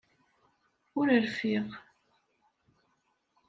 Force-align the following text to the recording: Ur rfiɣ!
Ur 0.99 1.07
rfiɣ! 1.23 1.67